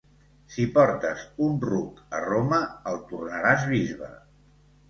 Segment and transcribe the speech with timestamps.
[0.53, 2.61] Si portes un ruc a Roma,
[2.93, 4.11] el tornaràs bisbe.